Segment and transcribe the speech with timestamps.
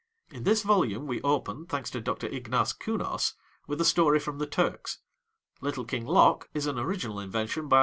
[0.31, 2.25] In this volume we open, thanks to Dr.
[2.25, 3.35] Ignaz Künos,
[3.67, 4.97] with a story from the Turks.
[5.61, 7.79] 'Little King Loc' is an original invention by M.